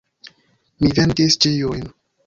Mi 0.87 0.93
venkis 1.01 1.41
ĉiujn. 1.47 1.89